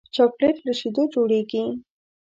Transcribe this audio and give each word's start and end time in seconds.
چاکلېټ 0.15 0.55
له 0.65 0.73
شیدو 0.79 1.03
جوړېږي. 1.13 1.63